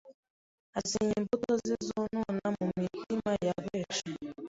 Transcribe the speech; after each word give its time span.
asenya 0.79 1.13
imbuto 1.21 1.51
ze 1.63 1.75
zonona 1.87 2.47
mu 2.57 2.65
mitima 2.81 3.31
ya 3.45 3.53
benshi 3.65 4.09